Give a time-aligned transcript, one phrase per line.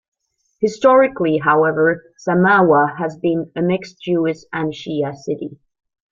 [0.59, 5.59] Historically, however, Samawah has been a mixed Jewish and Shia city.